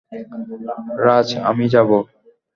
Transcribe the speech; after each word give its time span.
রাজ, 1.05 1.27
আমি 1.49 1.65
যাবো। 1.73 1.97